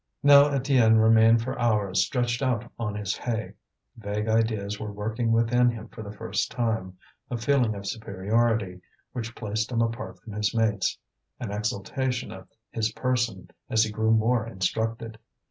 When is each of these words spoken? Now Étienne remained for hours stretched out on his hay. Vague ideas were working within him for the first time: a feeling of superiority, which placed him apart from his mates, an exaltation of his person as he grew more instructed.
Now 0.23 0.45
Étienne 0.45 0.99
remained 0.99 1.43
for 1.43 1.59
hours 1.59 2.03
stretched 2.03 2.41
out 2.41 2.71
on 2.79 2.95
his 2.95 3.15
hay. 3.15 3.53
Vague 3.95 4.27
ideas 4.27 4.79
were 4.79 4.91
working 4.91 5.31
within 5.31 5.69
him 5.69 5.89
for 5.89 6.01
the 6.01 6.11
first 6.11 6.49
time: 6.49 6.97
a 7.29 7.37
feeling 7.37 7.75
of 7.75 7.85
superiority, 7.85 8.81
which 9.13 9.35
placed 9.35 9.71
him 9.71 9.83
apart 9.83 10.17
from 10.17 10.33
his 10.33 10.55
mates, 10.55 10.97
an 11.39 11.51
exaltation 11.51 12.31
of 12.31 12.47
his 12.71 12.91
person 12.93 13.51
as 13.69 13.83
he 13.83 13.91
grew 13.91 14.09
more 14.09 14.43
instructed. 14.47 15.19